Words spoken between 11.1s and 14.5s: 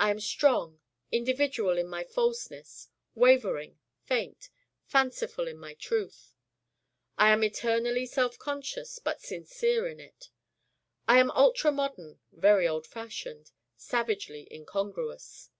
am ultra modern, very old fashioned: savagely